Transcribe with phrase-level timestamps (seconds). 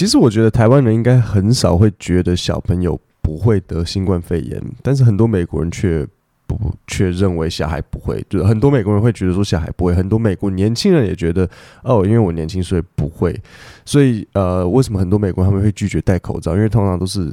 [0.00, 6.06] 其实我觉得台湾人应该很少会觉得小朋友不会得新冠肺炎，但是很多美国人却
[6.46, 8.24] 不却认为小孩不会。
[8.26, 11.46] 就是很多美国人会觉得说小孩不会，很多美国年轻人也觉得
[11.82, 13.38] 哦，因为我年轻所以不会。
[13.84, 16.56] 所以呃，为什么很多美国人他们会拒绝戴口罩？
[16.56, 17.30] 因为通常都是。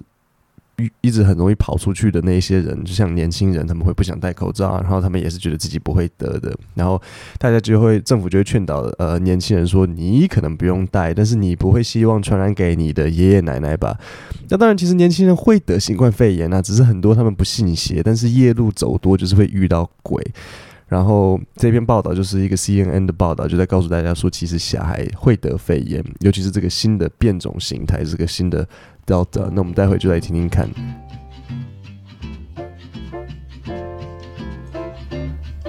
[1.01, 7.01] 一直很容易跑出去的那些人，就像年轻人，他们会不想戴口罩，然后他们也是觉得自己不会得的，然后
[7.39, 13.99] 大家就会政府就会劝导呃年轻人说，你可能不用戴，但是你不会希望传染给你的爷爷奶奶吧？
[14.49, 20.23] 那当然，其实年轻人会得新冠肺炎啊，只是很多他们不信邪，但是夜路走多就是会遇到鬼。
[20.87, 28.67] 然后这篇报道就是一个 CNN 的报道，就在告诉大家说，其实小孩会得肺炎，尤其是这个新的变种形态，这个新的。
[29.07, 30.69] Delta，那我们待会就来听听看。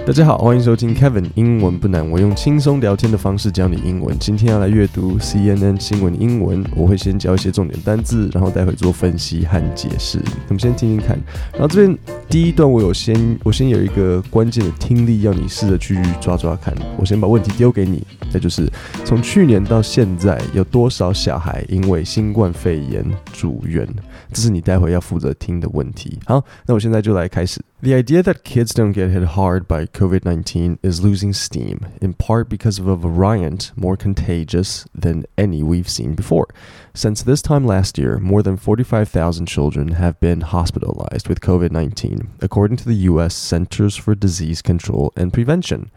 [0.07, 4.17] 大家好，欢迎收听 Kevin 英文不难，我用轻松聊天的方式教你英文。
[4.17, 10.19] 今天要来阅读 CNN 新闻英文，我会先教一些重点单字，然后待会做分析和解释。
[10.47, 11.19] 我们先听听看。
[11.53, 11.95] 然后这边
[12.27, 16.73] 第一段我有先，我先有一个关键的听力，要你试着去抓抓看。
[16.97, 18.01] 我先把问题丢给你，
[18.33, 18.67] 那就是
[19.05, 23.87] 从去年到现在有多少小孩因为新冠肺炎住院？
[24.33, 26.17] 这是你待会要负责听的问题。
[26.25, 27.61] 好，那我现在就来开始。
[27.82, 32.48] The idea that kids don't get hit hard by COVID 19 is losing steam, in part
[32.48, 36.46] because of a variant more contagious than any we've seen before.
[36.94, 42.28] Since this time last year, more than 45,000 children have been hospitalized with COVID 19,
[42.40, 43.34] according to the U.S.
[43.34, 45.90] Centers for Disease Control and Prevention.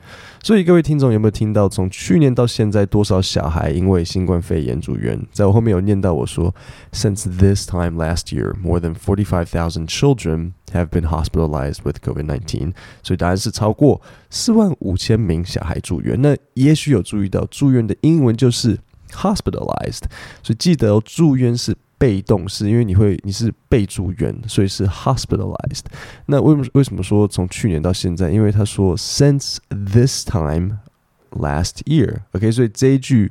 [0.43, 5.25] 所以各位听众有没有听到，从去年到现在，多少小孩因为新冠肺炎住院？
[5.31, 6.53] 在我后面有念到我说，
[6.91, 12.72] Since this time last year, more than 45,000 children have been hospitalized with COVID-19。
[13.02, 16.20] 所以答案是超过四万五千名小孩住院。
[16.20, 18.78] 那也许有注意到，住院的英文就是
[19.10, 20.02] hospitalized。
[20.42, 25.84] 所以记得哦，住院是被动式，因为你会你是被住院，所以是 hospitalized。
[26.26, 28.30] 那为为什么说从去年到现在？
[28.30, 30.78] 因为他说 since this time
[31.30, 32.20] last year。
[32.32, 33.30] OK，所以这一句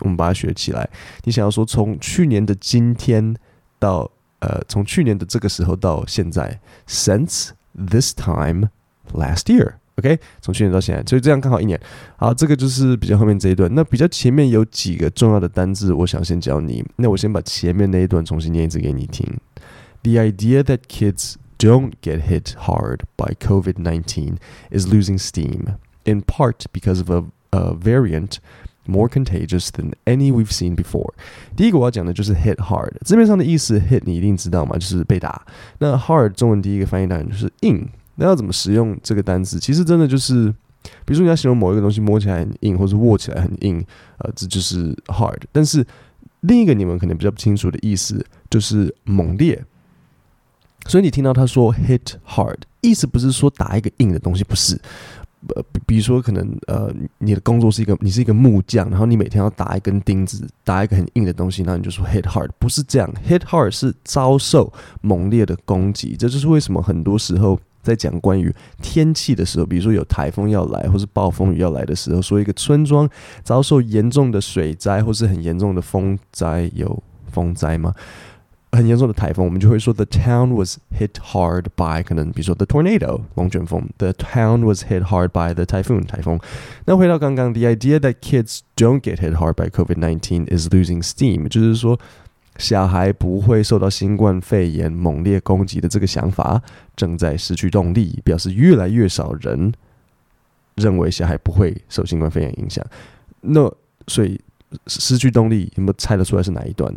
[0.00, 0.88] 我们把它学起来。
[1.24, 3.36] 你想要说从去年的今天
[3.78, 4.10] 到。
[4.39, 8.69] 呃，从去年的这个时候到现在，since this time
[9.13, 10.19] last year，OK，okay？
[10.41, 11.79] 从去年到现在，所以这样刚好一年。
[12.17, 13.73] 好，这个就是比较后面这一段。
[13.73, 16.83] 那比较前面有几个重要的单字，我想先教你。
[16.97, 19.25] 那我先把前面那一段重新念一次给你听。
[20.03, 24.37] The idea that kids don't get hit hard by COVID-19
[24.69, 27.23] is losing steam, in part because of a,
[27.57, 28.39] a variant.
[28.90, 31.12] More contagious than any we've seen before。
[31.54, 35.44] 第一个我要讲的就是 hit hard，字面上的意思 hit 你一定知道嘛，就是被打。
[35.78, 37.86] 那 hard 中文第一个翻译当然就是硬。
[38.14, 39.60] 那要怎么使用这个单词？
[39.60, 40.50] 其实真的就是，
[41.04, 43.84] 比如说你要形容某一个东西摸起来很硬，或者握起来很硬，
[44.20, 45.42] 呃，这就是 hard。
[45.52, 45.86] 但是
[46.40, 49.62] 另一个你们可能比较不清楚的意思就是猛烈。
[50.86, 54.80] 所以你听到他说 hit hard，意思不是说打一个硬的东西，不是。
[55.54, 73.08] 呃，比如说，可能呃，你的工作是一个，你是一个木匠，然后你每天要打一根钉子，打一个很硬的东西，然后你就说 hit hard，不是这样，hit hard 是遭受猛烈的攻击，这就是为什么很多时候在讲关于天气的时候，比如说有台风要来，或是暴风雨要来的时候，说一个村庄
[73.44, 77.00] 遭受严重的水灾，或是很严重的风灾，有
[77.30, 77.94] 风灾吗？
[78.72, 85.54] 很严重的台风，我们就会说 the town was hit hard by 可能比如说 the tornado 龙卷风，the town was hit hard by
[85.54, 86.38] the typhoon 台风。
[86.84, 91.98] 那回到刚刚，the idea that kids don't get hit hard by COVID-19 is losing steam，就是说
[92.58, 96.60] 小孩不会受到新冠肺炎猛烈攻击的这个想法
[96.94, 99.72] 正在失去动力，表示越来越少人
[100.74, 102.84] 认为小孩不会受新冠肺炎影响。
[103.40, 103.72] 那
[104.08, 104.40] 所以
[104.86, 106.92] 失去动力，有没有猜得出来是哪一段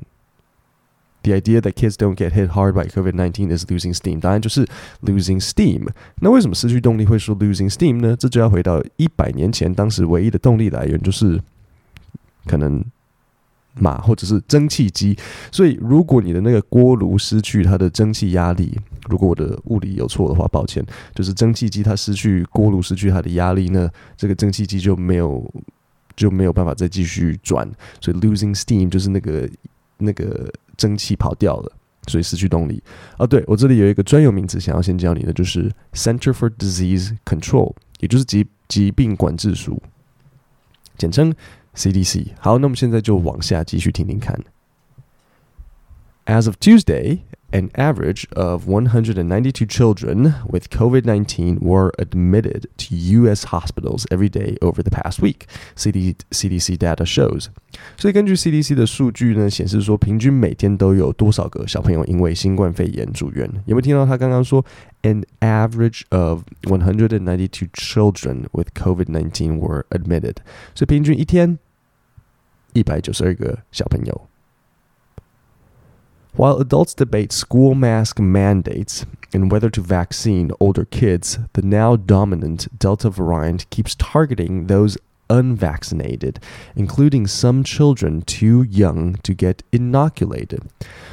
[1.23, 4.19] ？The idea that kids don't get hit hard by COVID-19 is losing steam。
[4.19, 4.67] 答案就是
[5.03, 5.87] losing steam。
[6.19, 8.15] 那为什么失去动力会说 losing steam 呢？
[8.15, 11.39] 这就要回到一百年前，当时唯一的动力来源就是
[12.47, 12.83] 可能
[13.75, 15.15] 马或者是蒸汽机。
[15.51, 18.75] 所以，如果你的那个锅炉失去它的蒸汽压力，
[19.07, 20.83] 如果我的物理有错的话，抱歉，
[21.13, 25.53] 就是蒸汽机它失去锅炉失去它的压力，那这个蒸汽机就没有
[26.15, 27.69] 就没有办法再继续转。
[27.99, 29.47] 所以，losing steam 就是那个
[29.99, 30.51] 那个。
[30.81, 31.71] 蒸汽跑掉了，
[32.07, 32.81] 所以失去动力。
[33.17, 39.79] 啊，对，我这里有一个专有名词，想要先教你的，就是 Center for Disease Control，也就是疾疾病管制署，
[40.97, 41.31] 简称
[41.75, 42.29] CDC。
[42.39, 44.35] 好，那么现在就往下继续听听看。
[46.28, 47.20] As of Tuesday,
[47.52, 53.44] an average of 192 children with COVID 19 were admitted to U.S.
[53.44, 55.46] hospitals every day over the past week,
[55.76, 57.46] CD, CDC data shows.
[57.96, 63.48] 所以根据 CDC 的数据呢，显示说平均每天都有多少个小朋友因为新冠肺炎住院？
[63.66, 64.64] 有没有听到他刚刚说
[65.02, 70.38] an average of 192 children with COVID 19 were admitted？
[70.74, 71.56] 所以平均一天
[72.72, 74.28] 一百九十二个小朋友。
[76.36, 82.68] While adults debate school mask mandates and whether to vaccine older kids, the now dominant
[82.78, 86.38] Delta variant keeps targeting those unvaccinated,
[86.76, 90.60] including some children too young to get inoculated.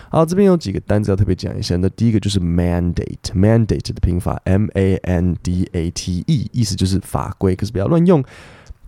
[0.10, 1.78] 好，这边有几个单词要特别讲一下。
[1.78, 8.24] 那第一个就是 mandate，mandate 的拼法 m a n d a t e，意思就是法规，可是不要乱用。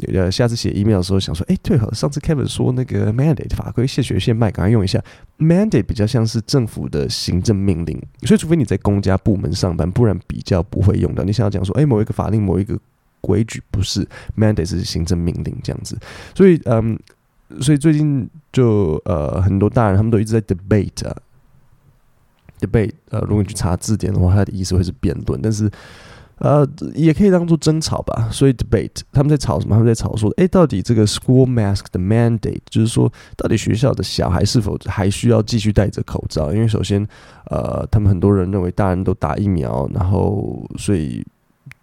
[0.08, 4.98] 呃，下次写 email 的时候想说，哎，对了，上次 Kevin 说那个 mandate 法规现学现卖，赶快用一下。
[5.38, 11.22] mandate 比较像是政府的行政命令，所以除非你在公家部门上班，不然比较不会用到。
[11.24, 12.78] 你想要讲说，哎，某一个法令、某一个
[13.20, 15.98] 规矩，不是 mandate 是行政命令这样子。
[16.34, 16.98] 所以，嗯，
[17.60, 22.92] 所以最近就呃很多大人他们都一直在 debate，debate。
[23.10, 25.70] 呃，如果你去查字典的话，它的意思会是辩论，但是。
[26.40, 28.28] 呃，也可以当做争吵吧。
[28.30, 29.76] 所以 debate 他们在吵什么？
[29.76, 36.52] 他们在吵说，诶，到底这个 school mask 的 mandate，就是说，到底学校的小孩是否还需要继续戴着口罩？
[36.52, 37.06] 因为首先，
[37.50, 41.24] 呃，他们很多人认为大人都打疫苗，然后所以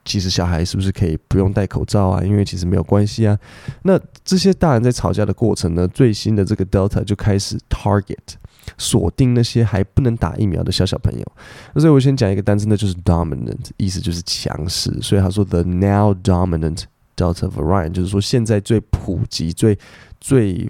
[0.04, 2.24] 其实小孩是不是可以不用戴口罩啊？
[2.24, 3.38] 因为其实没有关系啊。
[3.84, 8.36] 那这些大人在吵架的过程呢，最新的这个 Delta 就开始 target。
[8.78, 11.26] 锁定那些还不能打疫苗的小小朋友，
[11.74, 14.92] 那所以我先讲一个单词，那就是 dominant，意思就是强势。
[15.02, 16.84] 所以他说 the now dominant
[17.16, 19.78] Delta variant，就是说现在最普及、最
[20.20, 20.70] 最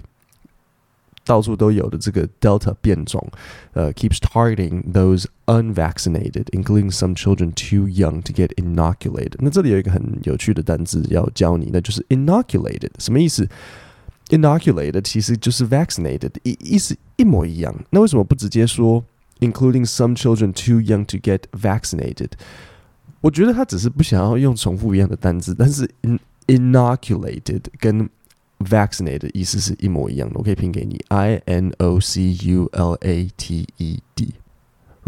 [1.24, 3.22] 到处都有的这个 Delta 变种，
[3.74, 9.34] 呃，keeps targeting those unvaccinated，including some children too young to get inoculated。
[9.40, 13.46] 那这里有一个很有趣的单词要教你，那就是 inoculated，什么意思
[14.29, 17.75] ？Inoculated 其实就是 vaccinated，意意思一模一样。
[17.89, 19.03] 那为什么不直接说
[19.39, 22.31] including some children too young to get vaccinated？
[23.21, 28.09] 我觉得他只是不想要用重复一样的单字，但是 in inoculated 跟
[28.59, 30.35] vaccinated 意思是一模一样的。
[30.37, 34.33] 我可以拼给你，I N O C U L A T E D。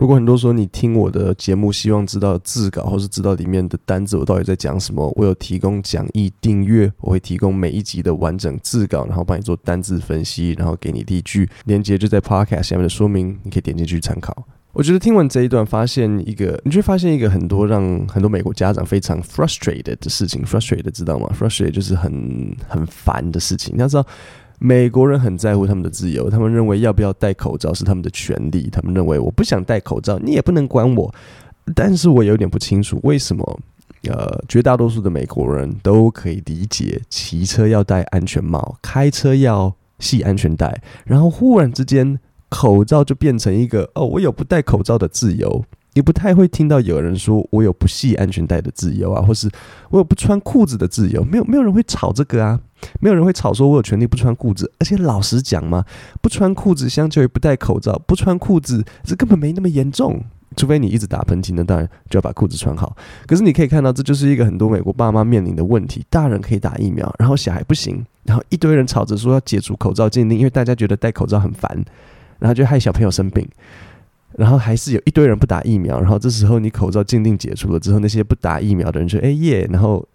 [0.00, 14.34] 如果很多说你听我的节目，希望知道字稿或是知道里面的单字，我到底在讲什么，我有提供讲义订阅，我会提供每一集的完整字稿，然后帮你做单字分析，然后给你例句，连接就在 Podcast 下面的说明，你可以点进去参考。
[14.72, 24.06] 我觉得听完这一段，发现一个，你就会发现一个很多让很多美国家长非常 frustrated 的事情，frustrated 知道吗？frustrated 就是很很烦的事情，你要知道。
[24.62, 28.68] 美国人很在乎他们的自由，他们认为要不要戴口罩是他们的权利。
[28.70, 31.14] 他们认为我不想戴口罩，你也不能管我。
[31.74, 33.60] 但是我有点不清楚为什么，
[34.02, 42.18] 呃，绝大多数的美国人都可以理解骑车要戴安全帽，开车要系安全带，然后忽然之间
[42.50, 45.64] 口罩就变成一个哦，我有不戴口罩的自由。
[45.94, 49.50] 你不太会听到有人说我有不系安全带的自由啊，或是
[49.88, 52.60] 我有不穿裤子的自由，没有没有人会吵这个啊，
[53.00, 55.84] 没有人会吵说我有权利不穿裤子，而且老实讲嘛，
[56.20, 60.22] 不穿裤子相较于不戴口罩，不穿裤子这根本没那么严重，
[60.56, 62.96] 除非你一直打喷嚏，那当然就要把裤子穿好。
[63.26, 71.84] 可是你可以看到，这就是一个很多美国爸妈面临的问题：大人可以打疫苗，然后小孩不行，然后一堆人吵着说要解除口罩禁令，因为大家觉得戴口罩很烦，
[72.38, 73.48] 然后就害小朋友生病。
[74.36, 80.06] 然后还是有一堆人不打疫苗，然后这时候你口罩禁令解除了之后，那些不打疫苗的人就哎耶，然后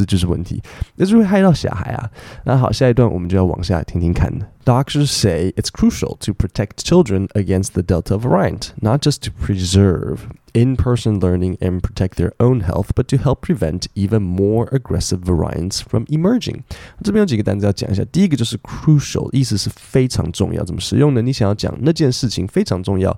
[0.00, 0.62] 这就是问题，
[0.96, 2.10] 那就会害到小孩啊。
[2.44, 4.30] 那好，下一段我们就要往下听听看。
[4.64, 11.20] Doctors say it's crucial to protect children against the Delta variant, not just to preserve in-person
[11.20, 16.04] learning and protect their own health, but to help prevent even more aggressive variants from
[16.08, 16.64] emerging.
[17.02, 18.04] 这边有几个单词要讲一下。
[18.12, 20.62] 第一个就是 crucial，意思是非常重要。
[20.62, 21.22] 怎么使用呢？
[21.22, 23.16] 你想要讲那件事情非常重要，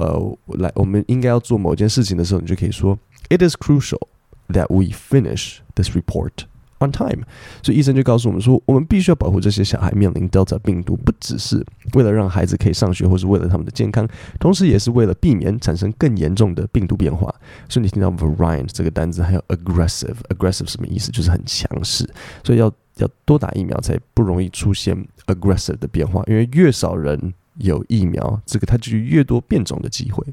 [0.00, 4.08] 呃，来，我们应该要做某件事情的时候，你就可以说 It is crucial
[4.48, 6.31] that we finish this report
[6.79, 7.23] on time。
[7.61, 14.07] 所以医生就告诉我们说，我们必须要保护这些小孩面临 Delta 病毒，不只是为了让孩子可以上学，或是为了他们的健康，
[14.39, 17.33] 同时也是为了避免产生更严重的病毒变化。
[17.69, 21.11] 所以你听到 variant 这个单字，还有 aggressive，aggressive 什么意思？
[21.11, 22.07] 就是很强势。
[22.43, 24.95] 所以要要多打疫苗，才不容易出现
[25.27, 26.21] aggressive 的变化。
[26.27, 30.23] 因为越少人有疫苗，这个它就越多变种的机会。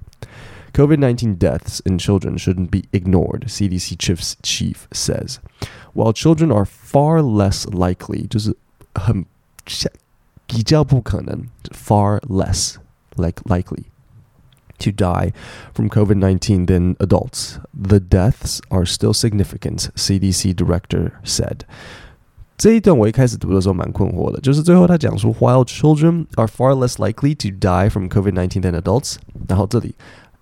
[0.73, 5.39] COVID-19 deaths in children shouldn't be ignored, CDC chief's chief says.
[5.93, 8.55] While children are far less likely, 就是
[8.93, 9.25] 很
[10.47, 12.75] 比较不可能 far less
[13.15, 13.85] like likely
[14.77, 15.31] to die
[15.73, 17.57] from COVID 19 than adults.
[17.73, 21.61] The deaths are still significant, CDC director said.
[22.57, 29.15] 这一段我一开始读的时候蛮困惑的，就是最后他讲说，While children are far less likely to die from COVID-19 than adults，
[29.47, 29.95] 然后这里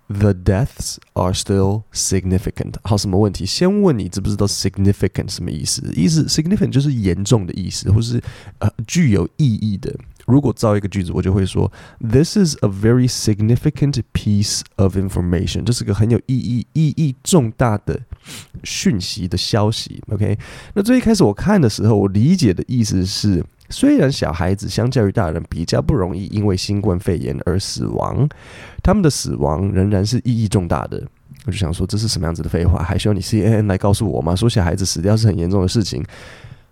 [0.09, 2.73] the deaths are still significant。
[2.83, 3.45] 好，什么问题？
[3.45, 5.81] 先问你知不知道 significant 什么意思？
[5.95, 8.21] 意思 significant 就是严重的意思，或是
[8.57, 9.95] 呃具有意义的。
[10.25, 15.63] 如果造一个句子，我就会说，This is a very significant piece of information。
[15.63, 17.99] 这是个很有意义、意义重大的
[18.63, 20.03] 讯息的消息。
[20.09, 20.37] OK，
[20.75, 28.27] 那最一开始我看的时候，我理解的意思是，虽然小孩子相较于大人比较不容易因为新冠肺炎而死亡，
[28.81, 31.01] 他们的死亡仍然是意义重大的。
[31.45, 32.83] 我就想说，这是什么样子的废话？
[32.83, 34.35] 还需要你 CNN 来告诉我吗？
[34.35, 36.03] 说小孩子死掉是很严重的事情。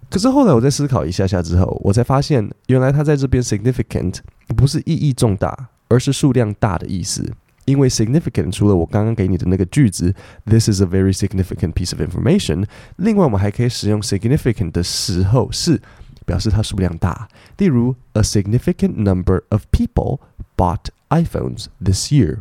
[0.10, 4.16] 可是后来我在思考一下下之后，我才发现，原来他在这边 significant
[4.56, 7.32] 不是意义重大，而是数量大的意思。
[7.66, 10.14] 因为 significant 除了我刚刚给你的那个句子
[10.46, 15.82] ，this is a very significant piece of information，另外我们还可以使用 significant 的时候是
[16.28, 17.28] 表示它数量大。
[17.58, 20.20] 例如，a significant number of people
[20.56, 22.40] bought iPhones this year。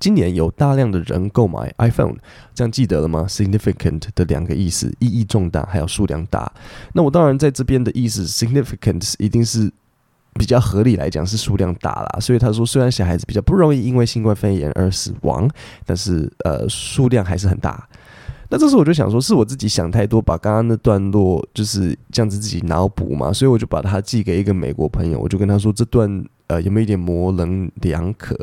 [0.00, 2.16] 今年有大量的人购买 iPhone，
[2.52, 6.50] 这样记得了吗？Significant 的两个意思，意义重大，还有数量大。
[6.94, 9.70] 那我当然在这边的意思，significant 一定是
[10.34, 12.18] 比较合理来讲是数量大啦。
[12.20, 15.48] 所以他说，虽然小孩子比较不容易因为新冠肺炎而死亡，
[15.86, 17.88] 但是呃数量还是很大。
[18.48, 23.32] 那这时候我就想说，是我自己想太多，把刚刚那段落就是这样子自己脑补嘛。
[23.32, 28.34] 所以我就把它寄给一个美国朋友，我就跟他说，这段呃有没有一点模棱两可？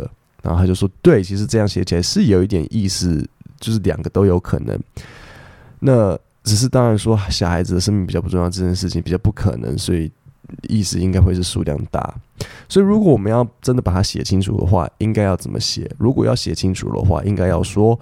[0.41, 3.23] 然后他就说：“对，其实这样写起来是有一点意思，
[3.59, 4.75] 就是两个都有可能。
[5.79, 10.11] 那只是当然说小孩子的生命比较不重要，这件事情比较不可能，所以
[10.67, 12.15] 意思应该会是数量大。
[12.67, 15.87] 所以如果我们要真的把它写清楚的话，应该要怎么写？
[15.99, 17.99] 如果要写清楚的话，应该要说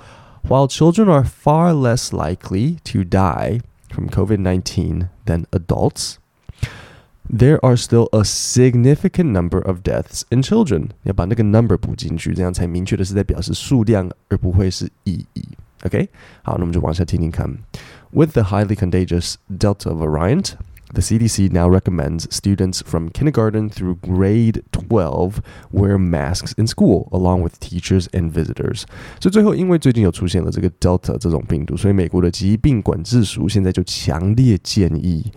[0.49, 6.17] ：While children are far less likely to die from COVID-19 than adults。”
[7.27, 10.91] There are still a significant number of deaths in children。
[11.05, 15.49] 要把那个 number 补进去，这样才明确的是在表示数量，而不会是意义。
[15.85, 16.09] OK，
[16.43, 17.49] 好，那我们就往下听听看。
[18.11, 20.53] With the highly contagious Delta variant,
[20.93, 25.41] the CDC now recommends students from kindergarten through grade 12
[25.73, 28.85] wear masks in school, along with teachers and visitors。
[29.19, 35.33] 所以最后，因为最近有出现了这个 Delta 这种病毒，所以美国的疾病管制署现在就强烈建议。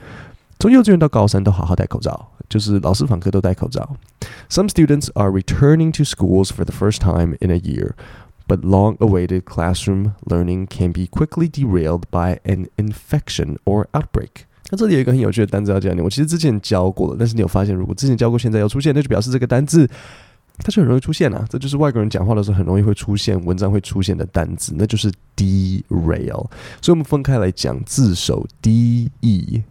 [0.59, 3.95] 从幼稚园到高三都好好戴口罩，就是老师访课都戴口罩。
[4.49, 7.91] Some students are returning to schools for the first time in a year,
[8.47, 14.45] but long-awaited classroom learning can be quickly derailed by an infection or outbreak。
[14.72, 19.86] 那这里有一个很有趣的单字要教你，我其实之前教过了，但是你有发现，如果之前教过，现在又出现，那就表示这个单字
[20.60, 21.44] 它就很容易出现啊。
[21.50, 26.48] 这就是外国人讲话的时候很容易会出现，文章会出现的单字，那就是 derail。
[26.80, 29.62] 所以我们分开来讲字首 d e。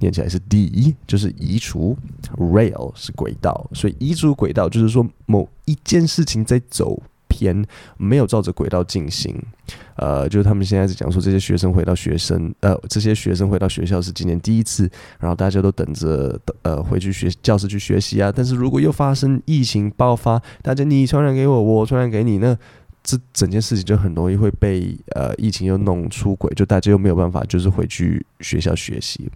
[0.00, 1.96] 念起来是 d，就是移除
[2.36, 7.02] ；rail 是轨道，所以移除轨道就是说某一件事情在走
[7.38, 7.64] 偏，
[7.96, 9.34] 没有照着轨道进行。
[9.94, 14.90] 呃，就是他们现在是讲说这些学生回到学生，呃，这些学生回到学校是今年第一次，
[15.20, 18.32] 然后大家都等着呃回去学教室去学习啊。
[18.34, 22.56] 但是如果又发生疫情爆发，大家你传染给我，我传染给你，那。
[23.07, 29.29] 这整件事情就很容易会被呃疫情又弄出轨，就大家又没有办法就是回去学校学习，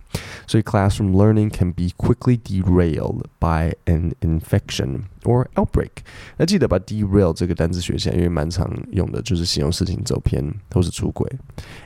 [0.47, 5.89] 所以 classroom learning can be quickly derailed by an infection or outbreak。
[6.37, 10.41] 那记得把 derail 这个单词学起来，因为蛮常用的，就是形容事情走偏
[10.71, 11.29] 或是出轨。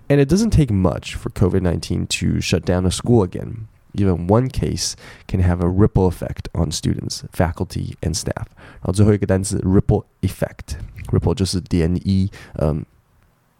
[0.08, 3.66] And it doesn't take much for COVID-19 to shut down a school again.
[3.94, 4.94] Even one case
[5.28, 8.46] can have a ripple effect on students, faculty, and staff。
[8.56, 10.78] 然后最后一个单词 ripple effect。
[11.12, 12.86] Ripple 就是涟漪，嗯，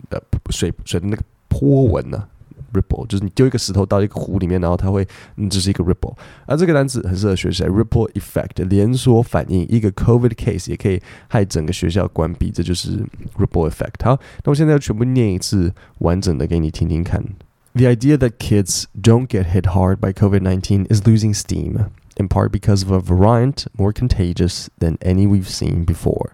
[0.10, 0.20] 呃，
[0.50, 2.28] 水水的那个波纹呢、啊。
[2.74, 5.06] Ripple 就是你丢一个石头到一个湖里面，然后它会，
[5.36, 6.16] 嗯，这是一个 ripple。
[6.46, 13.06] 而这个单词很适合学起来，ripple effect 连锁反应，一个 COVID case 也可以害整个学校关闭，这就是
[13.38, 14.02] ripple effect。
[14.06, 17.22] 好，那我现在要全部念一次完整的给你听听看。
[17.74, 22.84] The idea that kids don't get hit hard by COVID-19 is losing steam, in part because
[22.84, 26.30] of a variant more contagious than any we've seen before.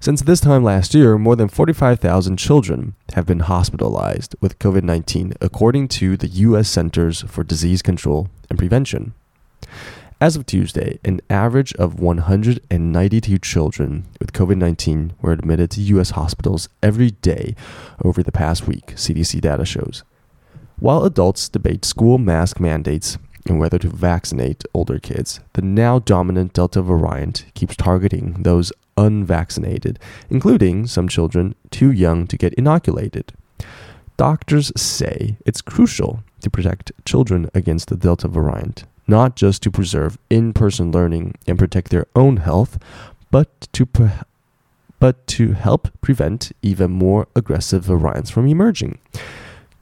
[0.00, 5.34] Since this time last year, more than 45,000 children have been hospitalized with COVID 19,
[5.40, 6.68] according to the U.S.
[6.68, 9.12] Centers for Disease Control and Prevention.
[10.20, 16.10] As of Tuesday, an average of 192 children with COVID 19 were admitted to U.S.
[16.10, 17.56] hospitals every day
[18.04, 20.04] over the past week, CDC data shows.
[20.78, 26.52] While adults debate school mask mandates, and whether to vaccinate older kids, the now dominant
[26.52, 33.32] Delta variant keeps targeting those unvaccinated, including some children too young to get inoculated.
[34.16, 40.18] Doctors say it's crucial to protect children against the Delta variant, not just to preserve
[40.28, 42.78] in person learning and protect their own health,
[43.30, 44.10] but to, pre-
[44.98, 48.98] but to help prevent even more aggressive variants from emerging.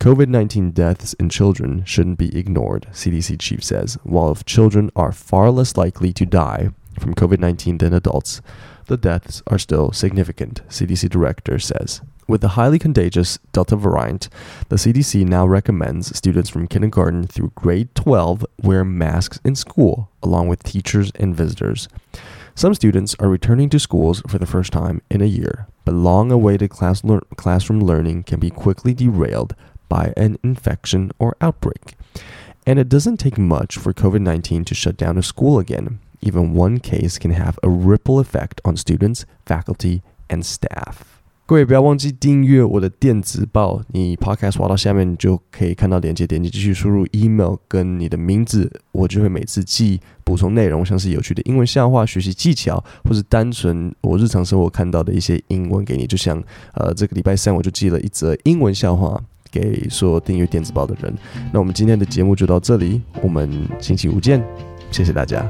[0.01, 3.97] COVID 19 deaths in children shouldn't be ignored, CDC chief says.
[4.03, 6.71] While children are far less likely to die
[7.01, 8.43] from COVID 19 than adults,
[8.87, 12.01] the deaths are still significant, CDC director says.
[12.29, 14.29] With the highly contagious Delta variant,
[14.69, 20.49] the CDC now recommends students from kindergarten through grade 12 wear masks in school, along
[20.49, 21.89] with teachers and visitors.
[22.57, 26.33] Some students are returning to schools for the first time in a year, but long
[26.33, 29.55] awaited class lear- classroom learning can be quickly derailed
[29.89, 31.95] by an infection or outbreak.
[32.67, 36.01] And it doesn't take much for COVID 19 to shut down a school again.
[36.21, 40.97] Even one case can have a ripple effect on students, faculty, and staff.
[41.49, 56.05] 各位不要忘记订阅我的电子报，你 Podcast 滑到下面就可以看到链接，点击继续输入 email 跟你的名字，我就会每次寄补充内容，像是有趣的英文笑话、学习技巧，或是单纯我日常生活看到的一些英文给你。
[56.05, 56.43] 就像
[56.75, 61.15] 呃这个礼拜三我就寄了一则英文笑话给所有订阅电子报的人。
[61.53, 64.45] 那我们今天的节目就到这里，我们星期五见，
[64.91, 65.49] 谢谢大家。